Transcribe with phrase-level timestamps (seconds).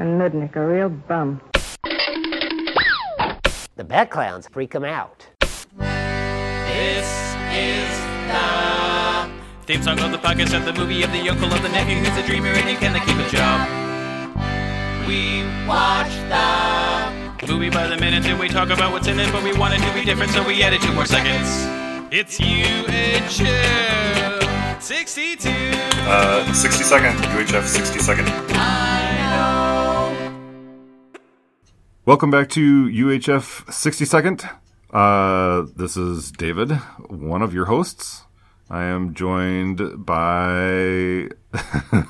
[0.00, 1.42] A nudnik, a real bum.
[3.76, 5.26] The bad clowns freak him out.
[5.76, 7.06] This
[7.52, 7.90] is
[8.32, 9.28] the
[9.66, 12.16] theme song of the podcast of the movie of the uncle of the nephew who's
[12.16, 13.68] a dreamer and he can keep a job.
[15.06, 19.44] We watch the movie by the minute and we talk about what's in it, but
[19.44, 21.46] we want it to be different, so we added two more seconds.
[22.10, 23.22] It's UHF
[24.80, 25.50] 62.
[26.08, 28.79] Uh, 60 second, UHF 60 second.
[32.10, 34.42] Welcome back to UHF 60 Second.
[34.92, 36.72] Uh, this is David,
[37.08, 38.24] one of your hosts.
[38.68, 41.28] I am joined by.
[41.54, 42.08] I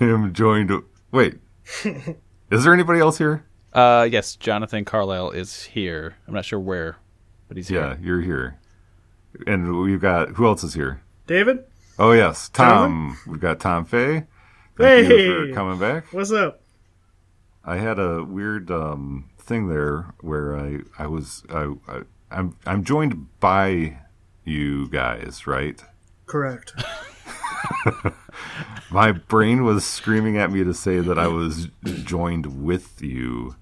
[0.00, 0.72] am joined.
[1.12, 1.38] Wait.
[2.50, 3.46] is there anybody else here?
[3.72, 6.16] Uh, yes, Jonathan Carlisle is here.
[6.26, 6.96] I'm not sure where,
[7.46, 7.80] but he's here.
[7.80, 8.58] Yeah, you're here.
[9.46, 10.30] And we've got.
[10.30, 11.02] Who else is here?
[11.28, 11.60] David,
[12.00, 12.48] Oh, yes.
[12.48, 13.16] Tom.
[13.28, 14.24] We've got Tom Fay.
[14.76, 15.28] Thank you Hey.
[15.28, 16.12] for coming back.
[16.12, 16.62] what's up?
[17.64, 22.84] I had a weird um, thing there where I I was I, I I'm I'm
[22.84, 23.98] joined by
[24.44, 25.82] you guys, right?
[26.26, 26.72] Correct.
[28.90, 33.54] My brain was screaming at me to say that I was joined with you,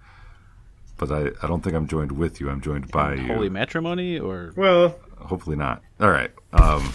[0.97, 2.49] but I, I don't think I'm joined with you.
[2.49, 3.27] I'm joined by you.
[3.27, 5.83] Holy matrimony, or Well, Hopefully not.
[6.01, 6.31] All right.
[6.53, 6.93] Um,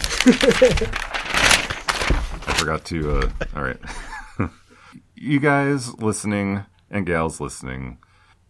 [2.40, 3.18] I forgot to.
[3.18, 3.78] Uh, all right.
[5.14, 6.64] you guys listening
[6.94, 7.98] and gals listening,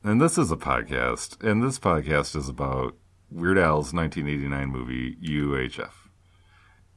[0.05, 2.95] and this is a podcast, and this podcast is about
[3.31, 5.93] Weird Al's 1989 movie UHF.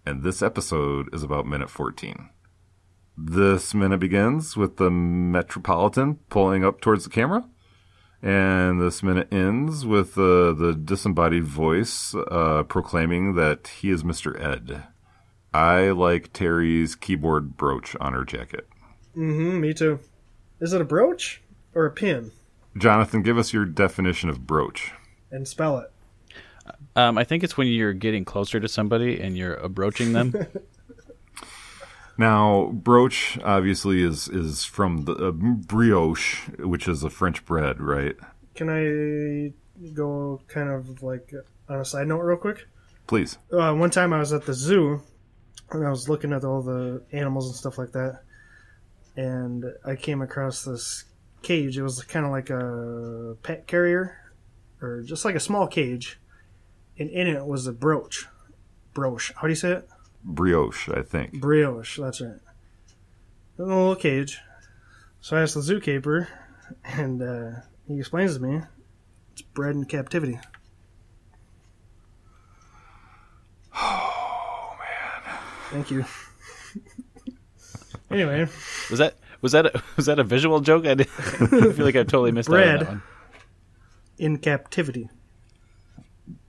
[0.06, 2.30] And this episode is about minute 14.
[3.18, 7.48] This minute begins with the Metropolitan pulling up towards the camera.
[8.22, 14.38] And this minute ends with uh, the disembodied voice uh, proclaiming that he is Mr.
[14.38, 14.84] Ed.
[15.54, 18.68] I like Terry's keyboard brooch on her jacket.
[19.16, 20.00] Mm hmm me too.
[20.60, 21.42] Is it a brooch
[21.74, 22.32] or a pin?
[22.78, 24.92] Jonathan, give us your definition of brooch.
[25.32, 25.92] And spell it.
[26.96, 30.34] um, I think it's when you're getting closer to somebody and you're approaching them.
[32.18, 38.16] Now, brooch obviously is is from the uh, brioche, which is a French bread, right?
[38.56, 39.54] Can I
[39.94, 41.32] go kind of like
[41.70, 42.68] on a side note real quick?
[43.06, 43.38] Please.
[43.52, 45.02] Uh, one time I was at the zoo
[45.72, 48.24] and I was looking at all the animals and stuff like that,
[49.18, 51.04] and I came across this
[51.42, 51.78] cage.
[51.78, 54.32] It was kind of like a pet carrier,
[54.82, 56.20] or just like a small cage,
[56.98, 58.28] and in it was a brooch.
[58.94, 59.34] Brooch.
[59.36, 59.90] How do you say it?
[60.24, 61.40] Brioche, I think.
[61.40, 62.40] Brioche, that's right.
[63.60, 64.40] A little cage.
[65.20, 66.28] So I asked the zookeeper,
[66.84, 68.62] and uh, he explains to me
[69.34, 70.40] it's bred in captivity.
[73.80, 75.40] Oh, man.
[75.72, 76.04] Thank you.
[78.18, 78.48] Anyway,
[78.90, 80.86] was that was that a, was that a visual joke?
[80.86, 82.80] I, did, I feel like I totally missed out on Bread.
[82.82, 83.04] that one.
[84.18, 85.10] in captivity.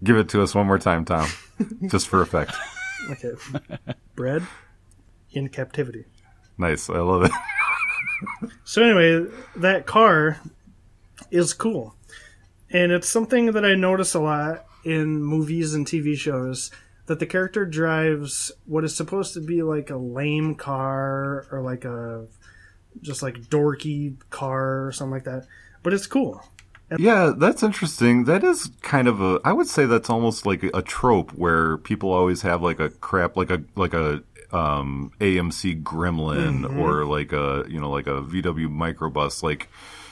[0.03, 1.29] Give it to us one more time, Tom,
[1.89, 2.53] just for effect.
[3.11, 3.33] Okay.
[4.17, 4.45] Bred
[5.33, 6.05] in captivity.
[6.57, 6.89] Nice.
[6.91, 7.31] I love it.
[8.65, 10.41] So anyway, that car
[11.31, 11.95] is cool.
[12.71, 16.71] And it's something that I notice a lot in movies and TV shows
[17.09, 21.85] that the character drives what is supposed to be like a lame car or like
[21.85, 22.27] a
[23.03, 25.47] just like dorky car or something like that.
[25.83, 26.43] But it's cool.
[26.99, 28.25] Yeah, that's interesting.
[28.25, 29.41] That is kind of a.
[29.45, 33.37] I would say that's almost like a trope where people always have like a crap,
[33.37, 36.79] like a like a um, AMC Gremlin Mm-hmm.
[36.81, 39.69] or like a you know like a VW microbus, like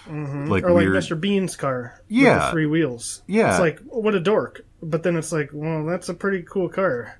[0.07, 0.43] like Mm-hmm.
[0.45, 0.93] or like weird.
[1.03, 1.19] Mr.
[1.19, 2.51] Bean's car with Yeah.
[2.51, 3.23] three wheels.
[3.27, 3.53] Yeah.
[3.53, 4.66] It's like what a dork.
[4.83, 7.19] But then it's like, well, that's a pretty cool car.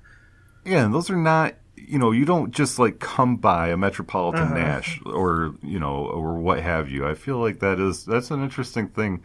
[0.65, 1.55] Yeah, and those are not.
[1.75, 4.55] You know, you don't just like come by a Metropolitan Uh-huh.
[4.55, 7.07] Nash or you know or what have you.
[7.07, 9.23] I feel like that is that's an interesting thing.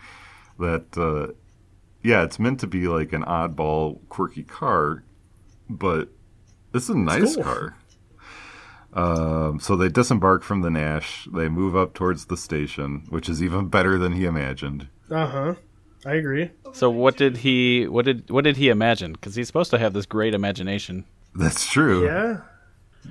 [0.59, 1.33] That uh,
[2.03, 5.03] yeah, it's meant to be like an oddball, quirky car,
[5.69, 6.09] but
[6.75, 7.45] it's a nice cool.
[7.45, 7.77] car.
[8.93, 11.27] Um, so they disembark from the Nash.
[11.33, 14.89] They move up towards the station, which is even better than he imagined.
[15.11, 15.55] Uh huh.
[16.05, 16.51] I agree.
[16.73, 19.13] So what did he what did what did he imagine?
[19.13, 21.05] Because he's supposed to have this great imagination.
[21.35, 22.07] That's true.
[22.07, 22.39] Yeah.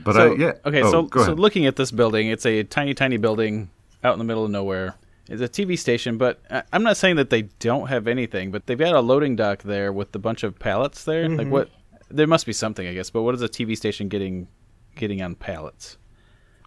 [0.04, 0.52] But So, I yeah.
[0.66, 3.70] Okay, Oh, so so looking at this building, it's a tiny, tiny building
[4.04, 4.96] out in the middle of nowhere.
[5.28, 8.66] It's a TV station, but I- I'm not saying that they don't have anything, but
[8.66, 11.28] they've got a loading dock there with a bunch of pallets there.
[11.30, 11.70] Like what?
[12.10, 13.10] There must be something, I guess.
[13.10, 14.48] But what is a TV station getting
[14.96, 15.98] getting on pallets?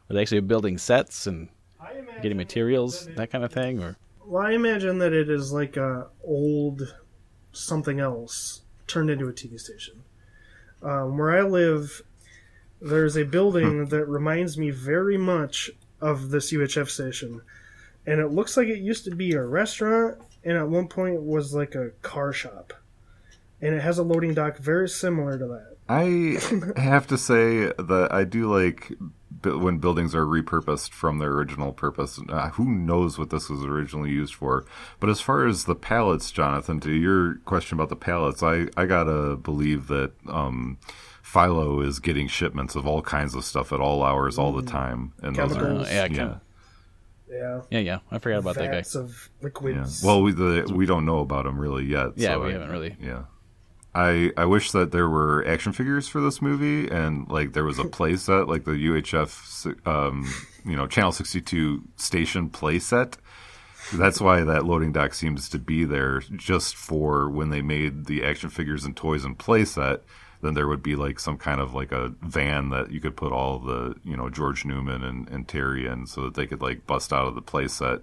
[0.09, 1.49] Are they actually building sets and
[2.23, 3.97] getting materials, that kind of thing, or?
[4.27, 6.97] Well, I imagine that it is like a old
[7.53, 10.03] something else turned into a TV station.
[10.83, 12.03] Um, where I live,
[12.81, 17.43] there's a building that reminds me very much of this UHF station,
[18.07, 21.23] and it looks like it used to be a restaurant, and at one point it
[21.23, 22.73] was like a car shop,
[23.61, 25.77] and it has a loading dock very similar to that.
[25.89, 28.93] I have to say that I do like
[29.43, 32.19] when buildings are repurposed from their original purpose.
[32.31, 34.65] Uh, who knows what this was originally used for?
[35.01, 38.87] But as far as the pallets, Jonathan, to your question about the pallets, I, I
[38.87, 40.79] gotta believe that um,
[41.23, 45.13] Philo is getting shipments of all kinds of stuff at all hours, all the time,
[45.23, 46.35] and those are Uh, yeah, yeah.
[47.29, 47.99] Yeah, yeah, yeah.
[48.11, 48.77] I forgot about that guy.
[48.77, 49.45] vats of Yeah.
[49.47, 50.03] liquids.
[50.05, 52.13] Well, we the, we don't know about him really yet.
[52.17, 52.97] Yeah, so we I- haven't really.
[53.01, 53.23] Yeah.
[53.95, 57.79] I I wish that there were action figures for this movie and like there was
[57.79, 60.33] a play set like the UHF um
[60.65, 63.17] you know Channel 62 station play set.
[63.93, 68.25] That's why that loading dock seems to be there just for when they made the
[68.25, 70.03] action figures and toys and play set
[70.45, 73.33] then there would be like some kind of like a van that you could put
[73.33, 76.87] all the you know George Newman and, and Terry in so that they could like
[76.87, 78.03] bust out of the playset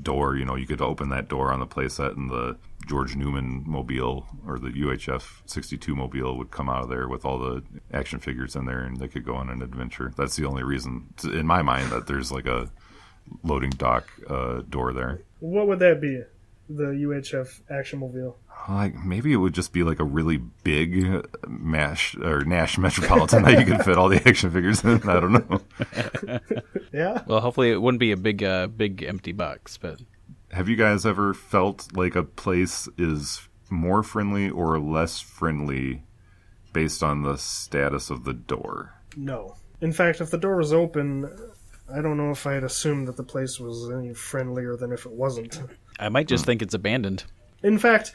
[0.00, 0.36] door.
[0.36, 4.26] You know, you could open that door on the playset and the George Newman mobile
[4.46, 7.62] or the UHF 62 mobile would come out of there with all the
[7.92, 10.12] action figures in there and they could go on an adventure.
[10.16, 12.70] That's the only reason, in my mind, that there's like a
[13.42, 15.20] loading dock uh, door there.
[15.40, 16.22] what would that be?
[16.68, 18.38] The UHF action mobile.
[18.68, 23.58] Like maybe it would just be like a really big mash or Nash Metropolitan that
[23.58, 25.02] you could fit all the action figures in.
[25.08, 25.60] I don't know.
[26.92, 30.00] Yeah, Well, hopefully it wouldn't be a big, uh, big empty box, but
[30.52, 36.02] Have you guys ever felt like a place is more friendly or less friendly
[36.72, 38.94] based on the status of the door?
[39.16, 39.56] no.
[39.80, 41.26] In fact, if the door was open,
[41.90, 45.12] I don't know if I'd assume that the place was any friendlier than if it
[45.12, 45.58] wasn't.
[45.98, 47.24] I might just think it's abandoned.
[47.62, 48.12] In fact,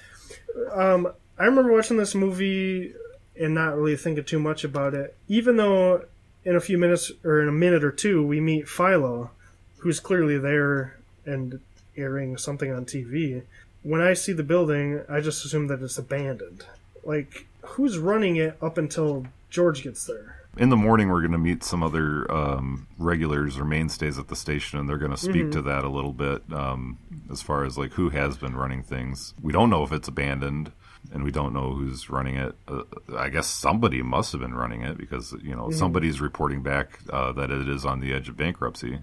[0.72, 2.94] um, I remember watching this movie
[3.40, 5.18] and not really thinking too much about it.
[5.28, 6.06] Even though
[6.44, 9.32] in a few minutes or in a minute or two we meet Philo,
[9.78, 11.60] who's clearly there and
[11.98, 13.44] airing something on TV.
[13.84, 16.66] When I see the building, I just assume that it's abandoned.
[17.04, 20.42] Like, who's running it up until George gets there?
[20.58, 24.38] In the morning, we're going to meet some other um, regulars or mainstays at the
[24.38, 26.98] station, and they're going to speak to that a little bit um,
[27.30, 29.34] as far as like who has been running things.
[29.42, 30.72] We don't know if it's abandoned,
[31.12, 32.56] and we don't know who's running it.
[32.70, 32.84] Uh,
[33.18, 37.34] I guess somebody must have been running it because you know somebody's reporting back uh,
[37.34, 39.00] that it is on the edge of bankruptcy,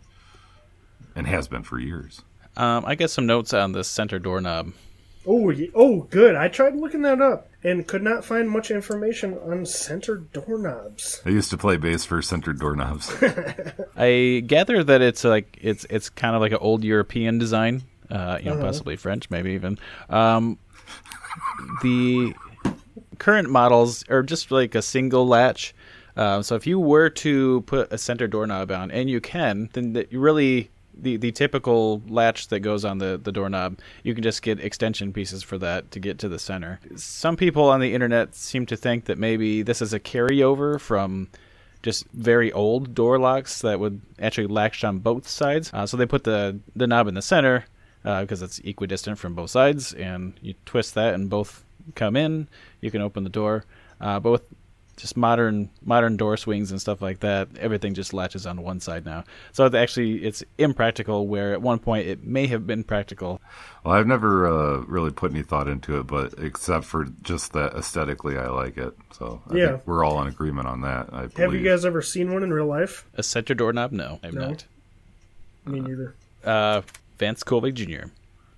[1.15, 2.23] and has been for years.
[2.56, 4.72] Um, I get some notes on the center doorknob.
[5.26, 6.34] Oh, oh, good.
[6.34, 11.22] I tried looking that up and could not find much information on center doorknobs.
[11.25, 13.14] I used to play bass for center doorknobs.
[13.96, 18.38] I gather that it's like it's it's kind of like an old European design, uh,
[18.43, 19.78] you know, possibly French, maybe even.
[20.10, 20.58] Um,
[21.82, 22.34] the
[23.19, 25.72] current models are just like a single latch.
[26.16, 29.93] Uh, so if you were to put a center doorknob on, and you can, then
[29.93, 34.23] that you really the, the typical latch that goes on the, the doorknob, you can
[34.23, 36.81] just get extension pieces for that to get to the center.
[36.97, 41.29] Some people on the internet seem to think that maybe this is a carryover from
[41.83, 45.71] just very old door locks that would actually latch on both sides.
[45.73, 47.65] Uh, so they put the, the knob in the center
[48.03, 51.65] because it's equidistant from both sides, and you twist that and both
[51.95, 52.49] come in.
[52.81, 53.65] You can open the door.
[54.00, 54.43] Uh, but with
[54.97, 59.05] just modern modern door swings and stuff like that, everything just latches on one side
[59.05, 59.25] now.
[59.53, 61.27] So it actually, it's impractical.
[61.27, 63.40] Where at one point it may have been practical.
[63.85, 67.75] Well, I've never uh, really put any thought into it, but except for just that
[67.75, 68.95] aesthetically, I like it.
[69.12, 69.69] So I Yeah.
[69.73, 71.09] think we're all in agreement on that.
[71.12, 71.37] I believe.
[71.38, 73.07] Have you guys ever seen one in real life?
[73.14, 73.93] A center doorknob?
[73.93, 74.49] No, I've No.
[74.50, 74.64] not.
[75.64, 76.14] Me neither.
[76.45, 76.83] uh,
[77.19, 78.09] Vance Colvig Jr.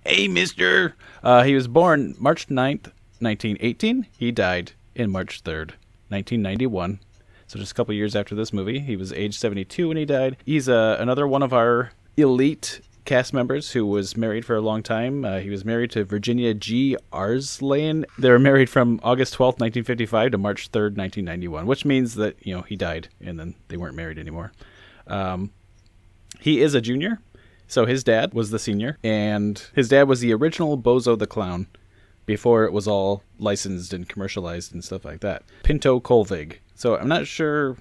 [0.05, 0.95] Hey, mister!
[1.23, 4.05] Uh, he was born March 9th, 1918.
[4.17, 5.71] He died in March 3rd,
[6.09, 6.99] 1991.
[7.47, 8.79] So just a couple years after this movie.
[8.79, 10.37] He was age 72 when he died.
[10.45, 14.81] He's uh, another one of our elite cast members who was married for a long
[14.81, 15.23] time.
[15.23, 16.97] Uh, he was married to Virginia G.
[17.13, 18.05] Arslane.
[18.17, 22.55] They were married from August 12th, 1955 to March 3rd, 1991, which means that, you
[22.55, 24.51] know, he died and then they weren't married anymore.
[25.07, 25.51] Um,
[26.39, 27.19] he is a junior,
[27.67, 31.67] so his dad was the senior, and his dad was the original Bozo the Clown
[32.25, 35.43] before it was all licensed and commercialized and stuff like that.
[35.63, 36.57] Pinto Colvig.
[36.75, 37.77] So I'm not sure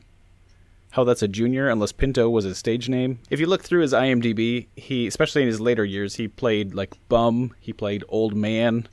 [0.93, 3.19] how that's a junior unless Pinto was his stage name.
[3.31, 6.95] If you look through his IMDb, he especially in his later years, he played like
[7.09, 8.87] bum, he played old man.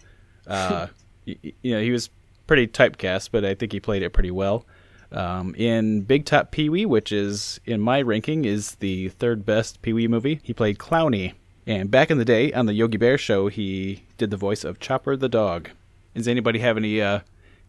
[0.48, 0.88] Uh,
[1.28, 2.10] y- y- you know, he was
[2.48, 4.66] pretty typecast, but I think he played it pretty well.
[5.12, 9.82] Um, in Big Top Pee Wee, which is in my ranking is the third best
[9.82, 11.34] Pee Wee movie, he played Clowny.
[11.72, 14.82] And back in the day on the Yogi Bear show, he did the voice of
[14.82, 15.70] Chopper the dog.
[16.14, 17.22] Does anybody have any uh,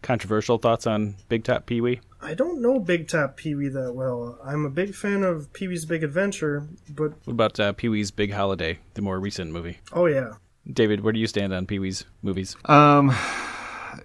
[0.02, 2.00] controversial thoughts on Big Top Pee Wee?
[2.20, 4.40] I don't know Big Top Pee Wee that well.
[4.44, 8.10] I'm a big fan of Pee Wee's Big Adventure, but What about uh, Pee Wee's
[8.10, 9.78] Big Holiday, the more recent movie?
[9.92, 10.32] oh yeah,
[10.68, 12.56] David, where do you stand on Pee Wee's movies?
[12.64, 13.14] Um,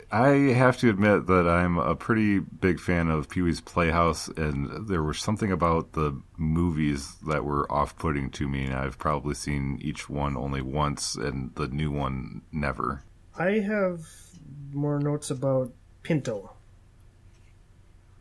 [0.10, 4.88] I have to admit that I'm a pretty big fan of Pee Wee's Playhouse, and
[4.88, 8.66] there was something about the movies that were off-putting to me.
[8.66, 13.04] And I've probably seen each one only once, and the new one never.
[13.38, 14.00] I have
[14.72, 15.74] more notes about
[16.04, 16.54] Pinto,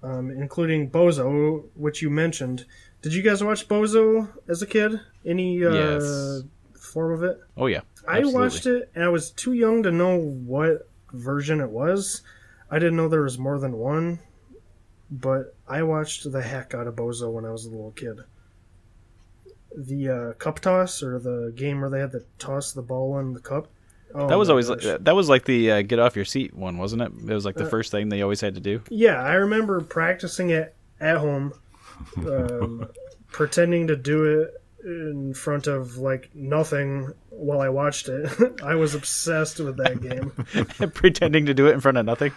[0.03, 2.67] um, including Bozo, which you mentioned.
[3.01, 5.01] Did you guys watch Bozo as a kid?
[5.25, 6.43] Any uh, Yes.
[6.81, 7.39] form of it?
[7.57, 11.71] Oh yeah, I watched it, and I was too young to know what version it
[11.71, 12.23] was.
[12.71, 14.19] I didn't know there was more than one,
[15.11, 18.19] but I watched the heck out of Bozo when I was a little kid.
[19.77, 23.35] The uh, cup toss, or the game where they had to toss the ball in
[23.35, 23.69] the cup.
[24.15, 24.85] Oh That was always gosh.
[25.01, 27.13] that was like the uh, get off your seat one, wasn't it?
[27.29, 28.81] It was like the Uh, first thing they always had to do.
[28.89, 31.53] Yeah, I remember practicing it at home,
[32.19, 32.89] um,
[33.33, 34.55] pretending to do it
[34.87, 38.31] in front of like nothing while I watched it.
[38.63, 40.91] I was obsessed with that game.
[40.95, 42.33] Pretending to do it in front of nothing.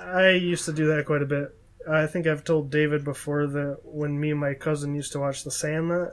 [0.00, 1.54] I used to do that quite a bit.
[1.90, 5.42] I think I've told David before that when me and my cousin used to watch
[5.44, 6.12] The Sandlot,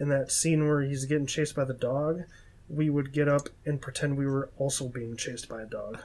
[0.00, 2.22] in that scene where he's getting chased by the dog,
[2.68, 5.98] we would get up and pretend we were also being chased by a dog.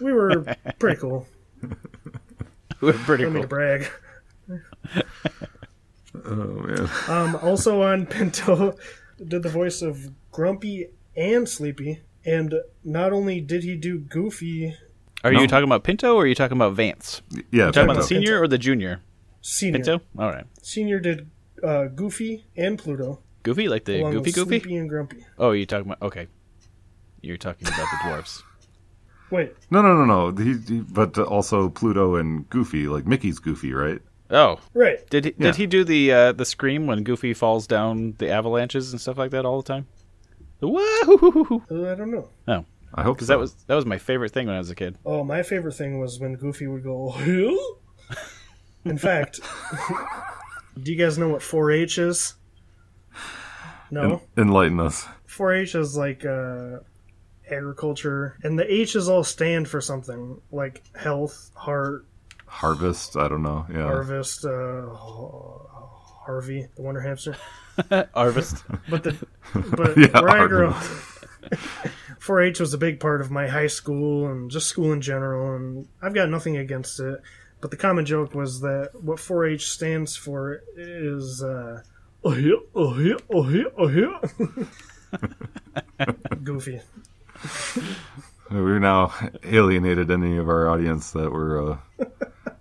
[0.00, 1.26] We were pretty cool.
[2.80, 3.90] We were pretty Let me brag.
[6.14, 6.28] Oh
[6.66, 6.88] man!
[7.08, 8.76] Um, also on Pinto,
[9.24, 12.00] did the voice of Grumpy and Sleepy.
[12.24, 14.74] And not only did he do Goofy
[15.24, 15.40] Are No.
[15.40, 17.22] you talking about Pinto or are you talking about Vance?
[17.50, 19.00] Yeah, You talking about the senior or the junior?
[19.40, 20.00] Senior, Pinto.
[20.18, 20.44] All right.
[20.60, 21.30] Senior did
[21.62, 24.60] uh, Goofy and Pluto, Goofy, like the along Goofy with Goofy.
[24.60, 25.24] Sleepy and Grumpy.
[25.38, 26.26] Oh, you're talking about okay.
[27.22, 28.42] You're talking about the dwarfs.
[29.30, 30.42] Wait, No, no, no, no.
[30.44, 34.00] He, he, but also Pluto and Goofy, like Mickey's Goofy, right?
[34.30, 35.08] Oh, right?
[35.10, 35.46] did he, Yeah.
[35.48, 39.18] did he do the uh, the scream when Goofy falls down the avalanches and stuff
[39.18, 39.86] like that all the time?
[40.60, 41.62] The wahoo!
[41.70, 42.28] Uh, I don't know.
[42.46, 43.32] Oh, I hope because so.
[43.34, 44.98] that was that was my favorite thing when I was a kid.
[45.04, 47.10] Oh, my favorite thing was when Goofy would go.
[47.10, 48.16] "Huh?"
[48.84, 49.40] In fact,
[50.82, 52.34] do you guys know what 4-H is?
[53.90, 54.22] No.
[54.36, 55.06] enlighten us.
[55.28, 56.78] 4-H is like uh,
[57.50, 62.06] agriculture, and the H is all stand for something like health, heart,
[62.50, 63.16] Harvest.
[63.16, 63.64] I don't know.
[63.72, 63.84] Yeah.
[63.84, 64.86] harvest, uh,
[66.26, 67.36] Harvey, the Wonder Hamster.
[68.14, 68.64] Harvest.
[68.88, 69.16] But the
[69.54, 70.82] but Yeah, where I grew up,
[72.20, 75.86] 4-H was a big part of my high school and just school in general, and
[76.02, 77.20] I've got nothing against it.
[77.60, 81.82] But the common joke was that what 4-H stands for is uh,
[82.24, 84.18] oh yeah, oh yeah, oh yeah, oh yeah.
[86.42, 86.80] Goofy.
[88.50, 89.14] We're now
[89.44, 91.72] alienated any of our audience that were.
[91.72, 91.78] Uh,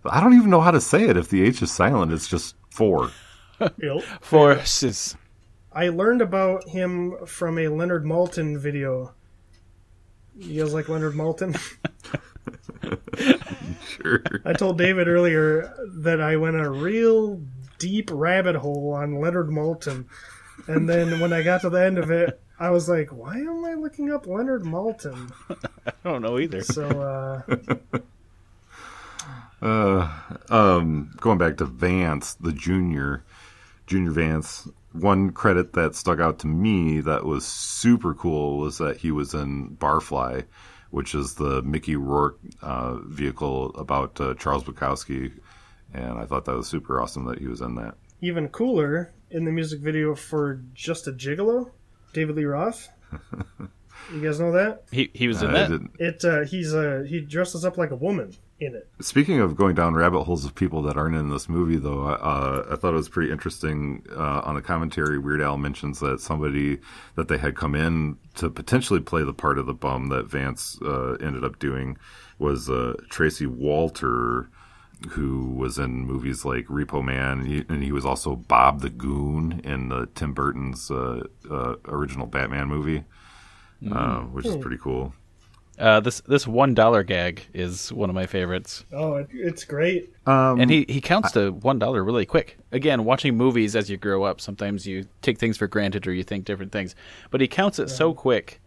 [0.06, 1.18] I don't even know how to say it.
[1.18, 3.12] If the H is silent, it's just four.
[3.60, 4.04] Yep.
[4.22, 5.18] Forces.
[5.74, 9.14] I learned about him from a Leonard Maltin video.
[10.38, 11.60] You guys like Leonard Maltin?
[13.86, 14.24] Sure.
[14.46, 17.42] I told David earlier that I went a real
[17.80, 20.06] deep rabbit hole on Leonard Maltin.
[20.68, 23.66] And then when I got to the end of it, I was like, why am
[23.66, 25.32] I looking up Leonard Maltin?
[25.86, 26.62] I don't know either.
[26.62, 28.00] So, uh,
[29.62, 30.10] Uh,
[30.50, 33.24] um, going back to Vance, the junior,
[33.88, 34.68] Junior Vance.
[34.94, 39.34] One credit that stuck out to me that was super cool was that he was
[39.36, 40.46] in Barfly,
[40.90, 45.32] which is the Mickey Rourke uh, vehicle about uh, Charles Bukowski,
[45.94, 47.96] and I thought that was super awesome that he was in that.
[48.22, 51.70] even cooler, in the music video for Just a Gigolo,
[52.14, 52.90] David Lee Roth.
[54.14, 54.86] You guys know that?
[54.92, 55.70] He he was in I that.
[55.70, 58.88] didn't- It uh, he's uh, he dresses up like a woman in it.
[59.02, 62.68] Speaking of going down rabbit holes of people that aren't in this movie, though, uh,
[62.70, 64.06] I thought it was pretty interesting.
[64.12, 66.80] Uh, on the commentary, Weird Al mentions that somebody
[67.16, 70.78] that they had come in to potentially play the part of the bum that Vance
[70.82, 71.98] uh, ended up doing
[72.38, 74.50] was uh, Tracy Walter,
[75.10, 78.90] who was in movies like Repo Man, and he, and he was also Bob the
[78.90, 83.06] Goon in the Tim Burton's uh, uh, original Batman movie,
[83.92, 85.14] uh, which is pretty cool.
[85.80, 90.14] Uh, this this one dollar gag is one of my favorites, Oh, it, it's great.
[90.28, 92.58] and he he counts to one dollar really quick.
[92.74, 96.24] Again, watching movies as you grow up, sometimes you take things for granted or you
[96.24, 96.96] think different things,
[97.32, 98.60] but he counts it so quick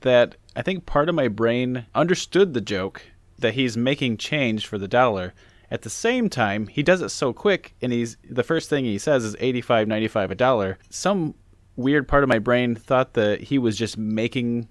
[0.00, 3.02] that I think part of my brain understood the joke
[3.38, 5.34] that he's making change for the dollar.
[5.70, 8.98] At the same time, he does it so quick, and he's the first thing he
[8.98, 10.78] says is 85, 95, a dollar.
[10.90, 11.34] Some
[11.76, 14.66] weird part of my brain thought that he was just making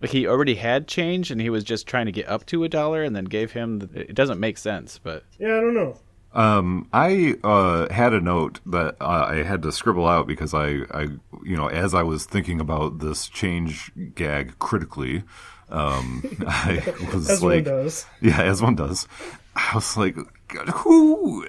[0.00, 2.68] Like he already had change, and he was just trying to get up to a
[2.68, 3.78] dollar, and then gave him.
[3.78, 5.96] The, it doesn't make sense, but Yeah, I don't know.
[6.34, 10.80] Um, I uh, had a note that uh, I had to scribble out because I,
[10.90, 11.02] I,
[11.44, 15.22] you know, as I was thinking about this change gag critically,
[15.68, 16.82] um, I
[17.14, 18.06] was As like, one does.
[18.20, 19.06] yeah, as one does.
[19.54, 20.16] I was like,
[20.74, 21.46] who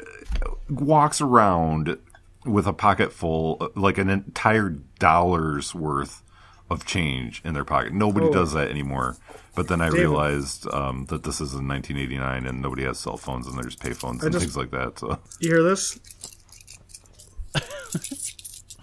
[0.70, 1.98] walks around
[2.46, 6.22] with a pocket full, like an entire dollar's worth
[6.70, 7.94] of change in their pocket?
[7.94, 8.32] Nobody Oh.
[8.34, 9.18] does that anymore.
[9.56, 10.00] But then I David.
[10.02, 14.22] realized um, that this is in 1989 and nobody has cell phones and there's payphones
[14.24, 15.00] and just- things like that.
[15.00, 16.00] So You hear this?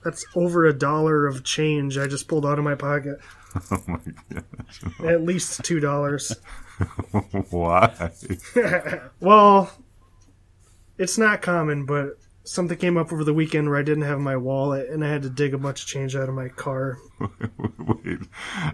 [0.04, 3.20] That's over a dollar of change I just pulled out of my pocket.
[3.70, 3.98] oh my
[4.32, 4.44] god,
[5.06, 6.34] At least two dollars.
[7.50, 8.10] why?
[9.20, 9.70] Well,
[10.98, 14.36] it's not common, but something came up over the weekend where I didn't have my
[14.36, 16.98] wallet and I had to dig a bunch of change out of my car.
[17.78, 18.18] Wait,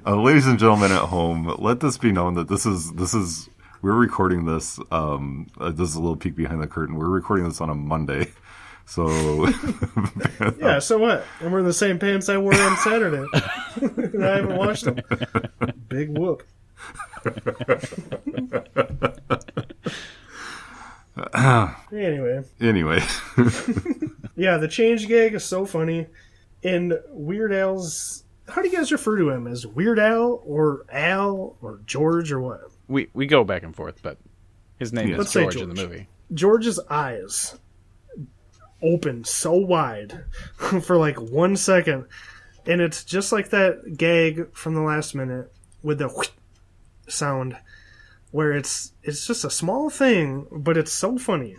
[0.06, 3.48] uh, ladies and gentlemen at home, let this be known that this is this is
[3.82, 4.78] we're recording this.
[4.90, 6.96] Um, uh, this is a little peek behind the curtain.
[6.96, 8.32] We're recording this on a Monday,
[8.86, 9.46] so
[10.58, 11.24] Yeah, so what?
[11.40, 13.24] I'm wearing the same pants I wore on Saturday.
[13.80, 14.98] and I haven't washed them.
[15.88, 16.42] Big whoop.
[21.92, 23.02] anyway, anyway,
[24.36, 26.06] yeah, the change gag is so funny.
[26.62, 28.24] And Weird Al's.
[28.48, 29.46] How do you guys refer to him?
[29.46, 32.60] As Weird Al or Al or George or what?
[32.88, 34.02] we we go back and forth.
[34.02, 34.18] But
[34.78, 36.08] his name is Let's say George, in the movie.
[36.32, 37.58] George's eyes
[38.82, 40.24] open so wide
[40.56, 42.06] for like one second.
[42.66, 46.28] And it's just like that gag from the last minute with the whoosh
[47.08, 47.56] sound
[48.30, 51.56] where it's it's just a small thing, but it's so funny.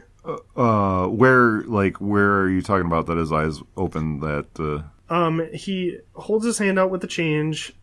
[0.56, 4.20] uh, where like where are you talking about that his eyes open?
[4.20, 7.74] That uh, Um he holds his hand out with the change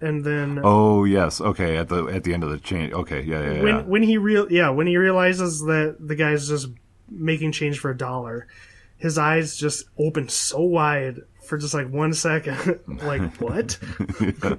[0.00, 2.92] and then oh yes, okay at the at the end of the chain.
[2.92, 3.62] Okay, yeah, yeah, yeah.
[3.62, 6.68] when when he real yeah, when he realizes that the guy's just
[7.10, 8.46] making change for a dollar,
[8.96, 12.80] his eyes just open so wide for just like one second.
[13.02, 13.78] like what?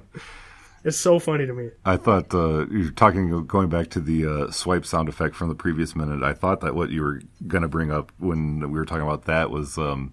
[0.84, 1.70] It's so funny to me.
[1.84, 5.54] I thought uh, you're talking going back to the uh, swipe sound effect from the
[5.54, 6.22] previous minute.
[6.22, 9.26] I thought that what you were going to bring up when we were talking about
[9.26, 10.12] that was um,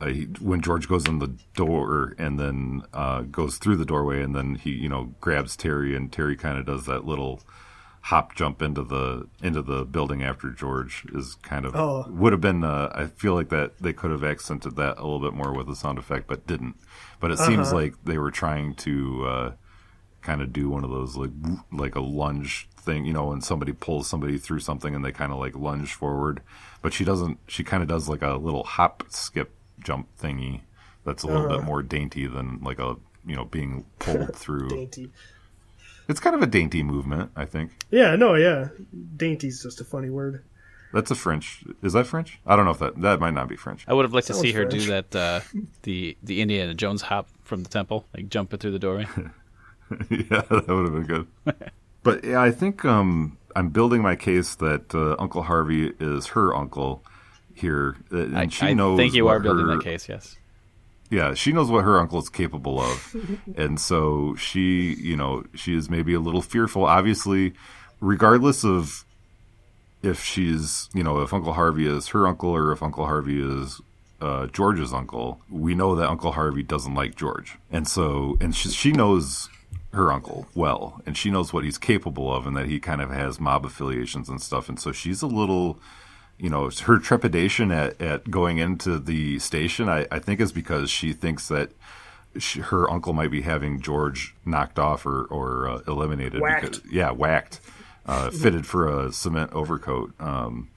[0.00, 4.22] uh, he, when George goes in the door and then uh, goes through the doorway
[4.22, 7.40] and then he you know grabs Terry and Terry kind of does that little
[8.02, 12.04] hop jump into the into the building after George is kind of Oh.
[12.10, 15.20] would have been uh, I feel like that they could have accented that a little
[15.20, 16.76] bit more with the sound effect but didn't.
[17.18, 19.52] But it seems like they were trying to uh,
[20.26, 21.30] kind of do one of those like
[21.72, 25.32] like a lunge thing, you know, when somebody pulls somebody through something and they kind
[25.32, 26.42] of like lunge forward.
[26.82, 27.38] But she doesn't.
[27.46, 30.62] She kind of does like a little hop, skip, jump thingy.
[31.04, 34.68] That's a little bit more dainty than like a you know being pulled through.
[34.68, 35.10] Dainty.
[36.08, 37.72] It's kind of a dainty movement, I think.
[37.90, 38.68] Yeah, no, yeah.
[39.16, 40.44] Dainty's just a funny word.
[40.92, 41.64] That's a French.
[41.82, 42.38] Is that French?
[42.46, 43.84] I don't know if that that might not be French.
[43.88, 44.84] I would have liked to see Sounds her French.
[44.84, 45.40] do that uh,
[45.82, 49.06] the the Indiana Jones hop from the temple, like jumping through the doorway.
[50.10, 51.26] yeah, that would have been good.
[52.02, 56.54] but yeah, I think um, I'm building my case that uh, Uncle Harvey is her
[56.54, 57.02] uncle
[57.54, 58.98] here, uh, and I, she I knows.
[58.98, 60.08] think you are building her- that case.
[60.08, 60.36] Yes.
[61.08, 63.14] Yeah, she knows what her uncle is capable of,
[63.56, 66.84] and so she, you know, she is maybe a little fearful.
[66.84, 67.52] Obviously,
[68.00, 69.04] regardless of
[70.02, 73.80] if she's, you know, if Uncle Harvey is her uncle or if Uncle Harvey is
[74.20, 78.68] uh, George's uncle, we know that Uncle Harvey doesn't like George, and so and she,
[78.70, 79.48] she knows
[79.96, 83.10] her uncle well, and she knows what he's capable of, and that he kind of
[83.10, 85.78] has mob affiliations and stuff, and so she's a little
[86.38, 90.90] you know her trepidation at, at going into the station I, I think is because
[90.90, 91.70] she thinks that
[92.38, 96.82] she, her uncle might be having george knocked off or, or uh, eliminated Whacked.
[96.82, 97.60] because yeah whacked
[98.06, 100.70] uh, fitted for a cement overcoat um,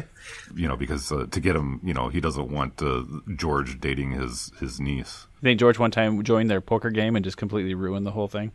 [0.54, 3.02] you know because uh, to get him you know he doesn't want uh,
[3.36, 7.22] george dating his his niece I think George one time joined their poker game and
[7.24, 8.52] just completely ruined the whole thing.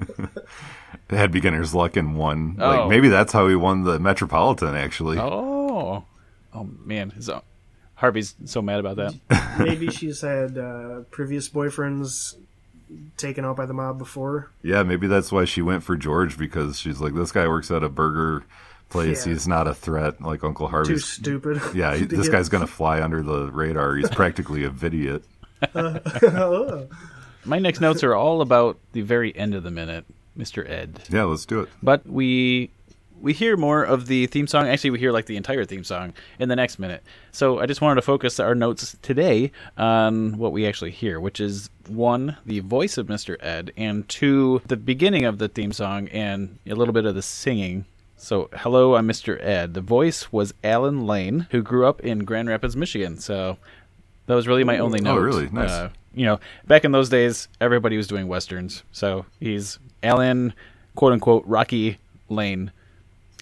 [1.10, 2.68] had beginner's luck and won Oh.
[2.70, 6.04] like maybe that's how he won the metropolitan actually Oh,
[6.54, 7.28] oh man, his,
[7.94, 9.58] Harvey's so mad about that.
[9.58, 12.36] Maybe she's had uh, previous boyfriends
[13.16, 14.50] taken out by the mob before.
[14.62, 17.82] Yeah, maybe that's why she went for George because she's like, this guy works at
[17.82, 18.44] a burger
[18.88, 19.26] place.
[19.26, 19.32] Yeah.
[19.34, 21.04] He's not a threat like Uncle Too Harvey's.
[21.04, 21.60] stupid.
[21.74, 23.96] Yeah, he- this get- guy's gonna fly under the radar.
[23.96, 25.24] He's practically a idiot.
[27.44, 30.04] My next notes are all about the very end of the minute,
[30.36, 30.68] Mr.
[30.68, 31.00] Ed.
[31.08, 31.68] Yeah, let's do it.
[31.82, 32.70] But we
[33.20, 34.68] we hear more of the theme song.
[34.68, 37.02] Actually, we hear like the entire theme song in the next minute.
[37.32, 41.40] So I just wanted to focus our notes today on what we actually hear, which
[41.40, 43.36] is one, the voice of Mr.
[43.40, 47.22] Ed, and two, the beginning of the theme song and a little bit of the
[47.22, 47.84] singing.
[48.16, 49.42] So, hello, I'm Mr.
[49.42, 49.74] Ed.
[49.74, 53.18] The voice was Alan Lane, who grew up in Grand Rapids, Michigan.
[53.18, 53.58] So
[54.26, 55.18] that was really my only note.
[55.18, 55.48] Oh, really?
[55.50, 55.70] Nice.
[55.70, 58.82] Uh, you know, back in those days, everybody was doing westerns.
[58.92, 60.52] So he's Alan,
[60.96, 62.72] quote unquote, Rocky Lane,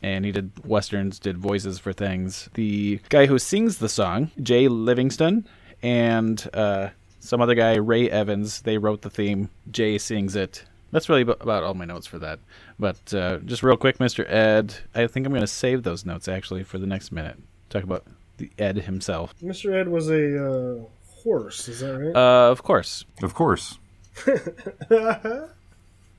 [0.07, 2.49] and he did westerns, did voices for things.
[2.55, 5.49] The guy who sings the song, Jay Livingston,
[5.83, 9.51] and uh, some other guy, Ray Evans, they wrote the theme.
[9.69, 10.64] Jay sings it.
[10.92, 12.38] That's really about all my notes for that.
[12.79, 14.25] But uh, just real quick, Mr.
[14.31, 17.38] Ed, I think I'm going to save those notes actually for the next minute.
[17.69, 18.05] Talk about
[18.37, 19.35] the Ed himself.
[19.42, 19.75] Mr.
[19.75, 20.85] Ed was a uh,
[21.25, 22.14] horse, is that right?
[22.14, 23.05] Uh, of course.
[23.25, 23.81] Of course.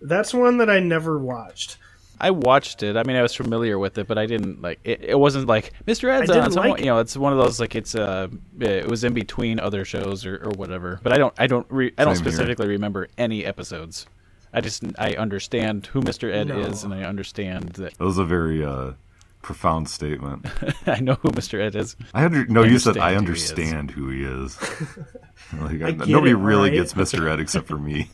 [0.01, 1.77] That's one that I never watched.
[2.19, 2.97] I watched it.
[2.97, 5.03] I mean, I was familiar with it, but I didn't like it.
[5.03, 6.09] It wasn't like Mr.
[6.09, 6.41] Ed's I on.
[6.41, 8.27] didn't So like you know, it's one of those like it's uh,
[8.59, 10.99] it was in between other shows or, or whatever.
[11.03, 12.31] But I don't, I don't, re- I don't Same here.
[12.33, 14.05] specifically remember any episodes.
[14.53, 16.33] I just, I understand who Mr.
[16.33, 16.59] Ed No.
[16.59, 18.93] is, and I understand that That was a very uh,
[19.41, 20.45] profound statement.
[20.87, 21.59] I know who Mr.
[21.61, 21.95] Ed is.
[22.13, 24.57] I under, no, you said I understand understand who he is.
[25.61, 26.77] like, I- get nobody it, really right?
[26.77, 27.29] gets Mr.
[27.29, 28.09] Ed except for me.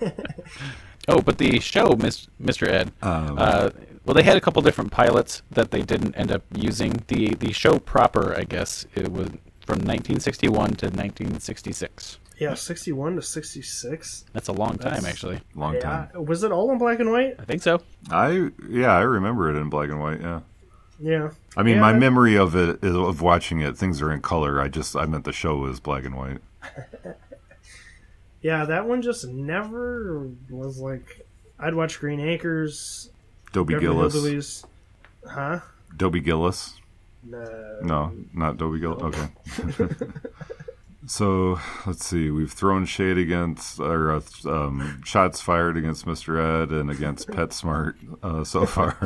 [1.08, 2.66] Oh, but the show, Mis- Mr.
[2.68, 2.92] Ed.
[3.02, 3.70] Um, uh,
[4.04, 7.02] well, they had a couple different pilots that they didn't end up using.
[7.08, 9.28] The the show proper, I guess, it was
[9.66, 12.18] from 1961 to 1966.
[12.38, 14.24] Yeah, 61 to 66.
[14.32, 15.40] That's a long time, That's- actually.
[15.54, 15.80] Long Yeah,
[16.12, 16.24] time.
[16.26, 17.36] was it all in black and white?
[17.38, 17.80] I think so.
[18.10, 20.20] I yeah, I remember it in black and white.
[20.20, 20.40] Yeah.
[21.00, 21.30] Yeah.
[21.56, 21.80] I mean, Yeah.
[21.82, 23.76] my memory of it of watching it.
[23.76, 24.60] Things are in color.
[24.60, 26.38] I just I meant the show was black and white.
[28.44, 31.26] Yeah, that one just never was like.
[31.58, 33.08] I'd watch Green Acres,
[33.52, 34.14] Dobie Beverly Gillis.
[34.14, 34.64] Hillbillies.
[35.26, 35.60] Huh?
[35.96, 36.74] Dobie Gillis.
[37.22, 37.78] No.
[37.82, 39.02] No, not Dobie Gillis.
[39.02, 39.94] Okay.
[41.06, 42.30] so let's see.
[42.30, 46.38] We've thrown shade against, or uh, um, shots fired against Mr.
[46.38, 48.98] Ed and against PetSmart uh, so far.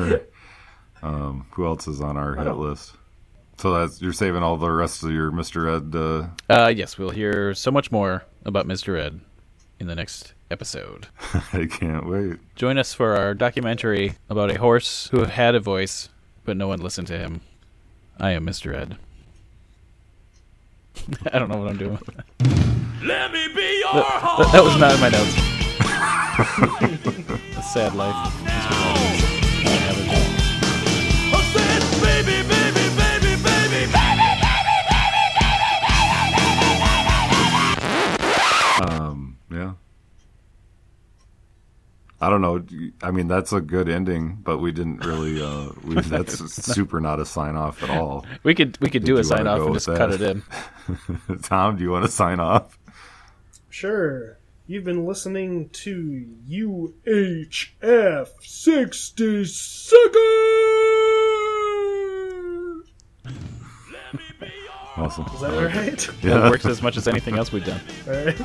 [1.01, 2.91] um, who else is on our hit list?
[3.57, 5.77] So that's you're saving all the rest of your Mr.
[5.77, 5.95] Ed.
[5.95, 8.99] Uh, Uh, yes, we'll hear so much more about Mr.
[8.99, 9.21] Ed
[9.79, 11.07] in the next episode.
[11.53, 12.37] I can't wait.
[12.55, 16.09] Join us for our documentary about a horse who had a voice,
[16.43, 17.41] but no one listened to him.
[18.19, 18.75] I am Mr.
[18.75, 18.97] Ed.
[21.31, 21.99] I don't know what I'm doing.
[23.03, 25.49] Let me be your That, that was not in my notes.
[27.57, 28.78] a sad life.
[39.51, 39.73] Yeah.
[42.21, 42.61] I don't know.
[43.01, 45.41] I mean, that's a good ending, but we didn't really.
[45.41, 48.25] Uh, we, that's super not a sign off at all.
[48.43, 50.43] We could we could do a sign off and with just cut it in.
[51.43, 52.77] Tom, do you want to sign off?
[53.69, 54.37] Sure.
[54.67, 60.19] You've been listening to UHF 60 seconds.
[64.97, 65.25] Awesome.
[65.33, 65.87] Is that all right?
[65.87, 66.49] It Yeah.
[66.49, 67.79] works as much as anything else we've done.
[68.07, 68.37] All right.